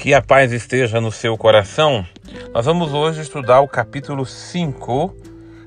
Que 0.00 0.14
a 0.14 0.22
paz 0.22 0.50
esteja 0.50 0.98
no 0.98 1.12
seu 1.12 1.36
coração. 1.36 2.06
Nós 2.54 2.64
vamos 2.64 2.94
hoje 2.94 3.20
estudar 3.20 3.60
o 3.60 3.68
capítulo 3.68 4.24
5 4.24 5.14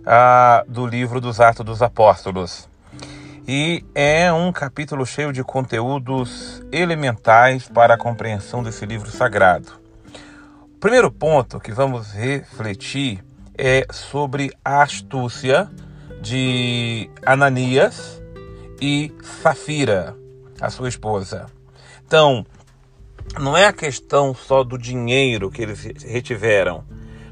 ah, 0.08 0.66
do 0.68 0.88
livro 0.88 1.22
dos 1.22 1.40
Atos 1.40 1.64
dos 1.64 1.84
Apóstolos. 1.84 2.68
E 3.48 3.86
é 3.94 4.34
um 4.34 4.52
capítulo 4.52 5.06
cheio 5.06 5.32
de 5.32 5.44
conteúdos 5.44 6.64
elementais 6.72 7.70
para 7.70 7.94
a 7.94 7.98
compreensão 7.98 8.64
desse 8.64 8.88
livro 8.88 9.12
sagrado. 9.12 9.74
O 10.64 10.80
primeiro 10.80 11.12
ponto 11.12 11.60
que 11.60 11.72
vamos 11.72 12.12
refletir 12.12 13.24
é 13.56 13.86
sobre 13.92 14.52
a 14.66 14.82
astúcia 14.82 15.70
de 16.24 17.08
Ananias 17.24 18.20
e 18.82 19.14
Safira, 19.44 20.16
a 20.60 20.72
sua 20.72 20.90
esposa. 20.90 21.46
Então, 22.08 22.44
não 23.40 23.58
é 23.58 23.66
a 23.66 23.74
questão 23.74 24.34
só 24.34 24.64
do 24.64 24.78
dinheiro 24.78 25.50
que 25.50 25.62
eles 25.62 25.84
retiveram, 26.04 26.84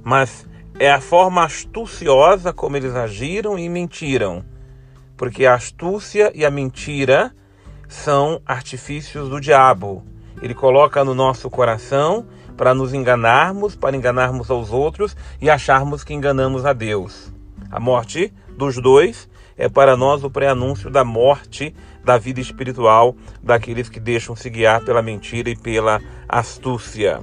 mas 0.04 0.48
é 0.80 0.92
a 0.92 1.00
forma 1.00 1.44
astuciosa 1.44 2.52
como 2.52 2.78
eles 2.78 2.96
agiram 2.96 3.58
e 3.58 3.70
mentiram. 3.70 4.44
Porque 5.16 5.46
a 5.46 5.54
astúcia 5.54 6.32
e 6.34 6.44
a 6.44 6.50
mentira 6.50 7.32
são 7.88 8.42
artifícios 8.46 9.30
do 9.30 9.40
diabo. 9.40 10.04
Ele 10.42 10.56
coloca 10.56 11.04
no 11.04 11.14
nosso 11.14 11.50
coração 11.50 12.26
para 12.58 12.74
nos 12.74 12.94
enganarmos, 12.94 13.76
para 13.76 13.96
enganarmos 13.96 14.50
aos 14.50 14.72
outros 14.72 15.16
e 15.40 15.50
acharmos 15.50 16.04
que 16.04 16.14
enganamos 16.14 16.66
a 16.66 16.74
Deus. 16.74 17.32
A 17.70 17.80
morte 17.80 18.34
dos 18.58 18.82
dois 18.82 19.30
é 19.62 19.70
para 19.70 19.96
nós 19.96 20.24
o 20.24 20.30
pré-anúncio 20.30 20.90
da 20.90 21.04
morte 21.04 21.76
da 22.04 22.18
vida 22.18 22.42
espiritual 22.42 23.16
daqueles 23.44 23.90
que 23.90 24.00
deixam 24.00 24.36
se 24.36 24.50
guiar 24.50 24.84
pela 24.84 25.04
mentira 25.04 25.52
e 25.52 25.56
pela 25.56 26.02
astúcia. 26.28 27.22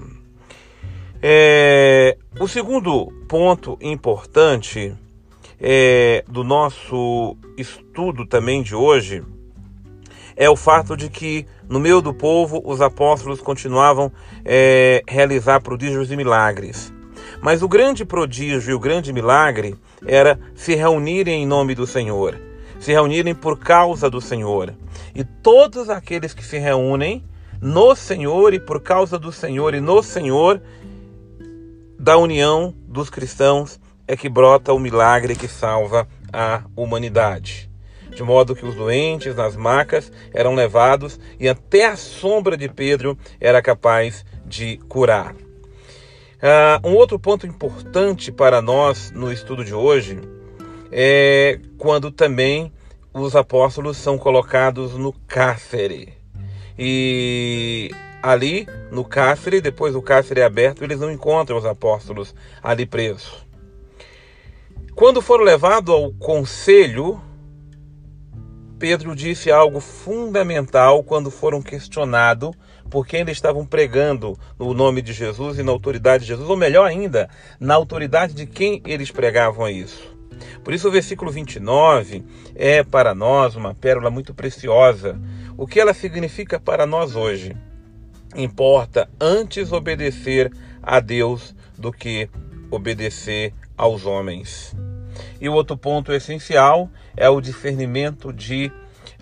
É, 1.20 2.16
o 2.38 2.46
segundo 2.46 3.06
ponto 3.28 3.76
importante 3.80 4.94
é, 5.60 6.24
do 6.28 6.44
nosso 6.44 7.36
estudo 7.56 8.24
também 8.24 8.62
de 8.62 8.72
hoje 8.72 9.24
é 10.36 10.48
o 10.48 10.54
fato 10.54 10.96
de 10.96 11.10
que 11.10 11.44
no 11.68 11.80
meio 11.80 12.00
do 12.00 12.14
povo 12.14 12.62
os 12.64 12.80
apóstolos 12.80 13.40
continuavam 13.40 14.12
é, 14.44 15.02
realizar 15.08 15.60
prodígios 15.60 16.12
e 16.12 16.16
milagres. 16.16 16.92
Mas 17.40 17.62
o 17.62 17.68
grande 17.68 18.04
prodígio 18.04 18.70
e 18.70 18.74
o 18.74 18.78
grande 18.78 19.12
milagre 19.12 19.76
era 20.06 20.38
se 20.54 20.74
reunirem 20.74 21.42
em 21.42 21.46
nome 21.46 21.74
do 21.74 21.86
Senhor, 21.86 22.38
se 22.78 22.92
reunirem 22.92 23.34
por 23.34 23.58
causa 23.58 24.10
do 24.10 24.20
Senhor. 24.20 24.74
E 25.14 25.24
todos 25.24 25.88
aqueles 25.88 26.34
que 26.34 26.44
se 26.44 26.58
reúnem 26.58 27.24
no 27.60 27.94
Senhor 27.94 28.54
e 28.54 28.60
por 28.60 28.80
causa 28.80 29.18
do 29.18 29.32
Senhor 29.32 29.74
e 29.74 29.80
no 29.80 30.02
Senhor, 30.02 30.60
da 31.98 32.16
união 32.16 32.74
dos 32.86 33.10
cristãos, 33.10 33.80
é 34.06 34.16
que 34.16 34.28
brota 34.28 34.72
o 34.72 34.78
milagre 34.78 35.34
que 35.34 35.48
salva 35.48 36.08
a 36.32 36.62
humanidade. 36.76 37.68
De 38.10 38.22
modo 38.22 38.54
que 38.54 38.64
os 38.64 38.74
doentes 38.74 39.36
nas 39.36 39.54
macas 39.54 40.10
eram 40.32 40.54
levados 40.54 41.20
e 41.38 41.48
até 41.48 41.86
a 41.86 41.96
sombra 41.96 42.56
de 42.56 42.68
Pedro 42.68 43.18
era 43.40 43.60
capaz 43.60 44.24
de 44.46 44.78
curar. 44.88 45.34
Uh, 46.38 46.88
um 46.88 46.94
outro 46.94 47.18
ponto 47.18 47.48
importante 47.48 48.30
para 48.30 48.62
nós 48.62 49.10
no 49.10 49.32
estudo 49.32 49.64
de 49.64 49.74
hoje 49.74 50.20
é 50.92 51.58
quando 51.76 52.12
também 52.12 52.72
os 53.12 53.34
apóstolos 53.34 53.96
são 53.96 54.16
colocados 54.16 54.94
no 54.94 55.12
cárcere. 55.26 56.14
E 56.78 57.90
ali 58.22 58.68
no 58.92 59.04
cárcere, 59.04 59.60
depois 59.60 59.96
o 59.96 60.02
cárcere 60.02 60.40
é 60.40 60.44
aberto, 60.44 60.84
eles 60.84 61.00
não 61.00 61.10
encontram 61.10 61.58
os 61.58 61.66
apóstolos 61.66 62.32
ali 62.62 62.86
presos. 62.86 63.44
Quando 64.94 65.20
foram 65.20 65.42
levados 65.42 65.92
ao 65.92 66.12
conselho, 66.12 67.20
Pedro 68.78 69.16
disse 69.16 69.50
algo 69.50 69.80
fundamental 69.80 71.02
quando 71.02 71.32
foram 71.32 71.60
questionados 71.60 72.52
por 72.90 73.06
quem 73.06 73.20
eles 73.20 73.36
estavam 73.36 73.64
pregando 73.66 74.38
no 74.58 74.72
nome 74.74 75.02
de 75.02 75.12
Jesus 75.12 75.58
e 75.58 75.62
na 75.62 75.72
autoridade 75.72 76.24
de 76.24 76.28
Jesus, 76.28 76.48
ou 76.48 76.56
melhor 76.56 76.86
ainda, 76.86 77.28
na 77.60 77.74
autoridade 77.74 78.34
de 78.34 78.46
quem 78.46 78.82
eles 78.86 79.10
pregavam 79.10 79.68
isso. 79.68 80.16
Por 80.62 80.72
isso, 80.72 80.88
o 80.88 80.92
versículo 80.92 81.30
29 81.30 82.24
é 82.54 82.82
para 82.82 83.14
nós 83.14 83.56
uma 83.56 83.74
pérola 83.74 84.10
muito 84.10 84.34
preciosa. 84.34 85.18
O 85.56 85.66
que 85.66 85.80
ela 85.80 85.94
significa 85.94 86.60
para 86.60 86.86
nós 86.86 87.16
hoje? 87.16 87.56
Importa 88.36 89.08
antes 89.20 89.72
obedecer 89.72 90.52
a 90.82 91.00
Deus 91.00 91.54
do 91.76 91.92
que 91.92 92.28
obedecer 92.70 93.52
aos 93.76 94.04
homens. 94.04 94.76
E 95.40 95.48
o 95.48 95.54
outro 95.54 95.76
ponto 95.76 96.12
essencial 96.12 96.90
é 97.16 97.28
o 97.28 97.40
discernimento 97.40 98.32
de 98.32 98.70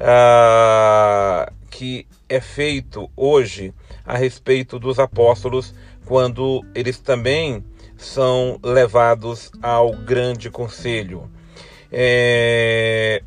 uh, 0.01 1.53
que 1.71 2.07
é 2.29 2.41
feito 2.41 3.11
hoje 3.17 3.73
a 4.05 4.17
respeito 4.17 4.79
dos 4.79 4.99
apóstolos 4.99 5.75
quando 6.05 6.65
eles 6.75 6.99
também 6.99 7.65
são 7.97 8.59
levados 8.63 9.51
ao 9.63 9.93
grande 9.93 10.51
conselho. 10.51 11.31
É... 11.91 13.23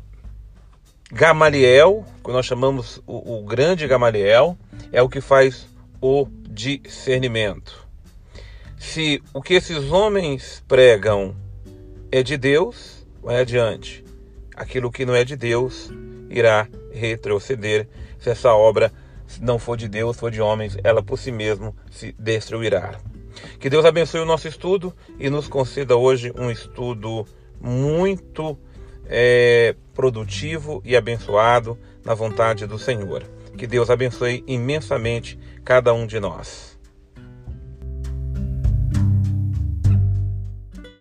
Gamaliel, 1.12 2.04
que 2.24 2.30
nós 2.30 2.46
chamamos 2.46 3.02
o, 3.06 3.38
o 3.38 3.44
grande 3.44 3.86
Gamaliel, 3.86 4.56
é 4.92 5.02
o 5.02 5.08
que 5.08 5.20
faz 5.20 5.66
o 6.00 6.26
discernimento. 6.48 7.86
Se 8.78 9.22
o 9.34 9.42
que 9.42 9.54
esses 9.54 9.90
homens 9.90 10.62
pregam 10.66 11.34
é 12.12 12.22
de 12.22 12.36
Deus, 12.36 13.06
vai 13.22 13.40
adiante. 13.40 14.04
Aquilo 14.56 14.90
que 14.90 15.04
não 15.04 15.14
é 15.14 15.24
de 15.24 15.36
Deus 15.36 15.90
irá 16.30 16.68
retroceder 16.92 17.88
se 18.18 18.30
essa 18.30 18.54
obra 18.54 18.92
não 19.40 19.58
for 19.58 19.76
de 19.76 19.88
Deus, 19.88 20.16
for 20.16 20.30
de 20.30 20.40
homens, 20.40 20.76
ela 20.82 21.02
por 21.02 21.18
si 21.18 21.30
mesma 21.30 21.74
se 21.90 22.14
destruirá. 22.18 22.98
Que 23.58 23.70
Deus 23.70 23.84
abençoe 23.84 24.20
o 24.20 24.26
nosso 24.26 24.48
estudo 24.48 24.94
e 25.18 25.30
nos 25.30 25.48
conceda 25.48 25.96
hoje 25.96 26.32
um 26.36 26.50
estudo 26.50 27.26
muito 27.60 28.58
é, 29.06 29.74
produtivo 29.94 30.80
e 30.84 30.96
abençoado 30.96 31.78
na 32.04 32.14
vontade 32.14 32.66
do 32.66 32.78
Senhor. 32.78 33.22
Que 33.56 33.66
Deus 33.66 33.90
abençoe 33.90 34.42
imensamente 34.46 35.38
cada 35.64 35.92
um 35.92 36.06
de 36.06 36.18
nós. 36.18 36.78